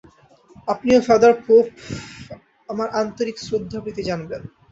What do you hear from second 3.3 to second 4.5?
শ্রদ্ধা প্রীতি জানবেন।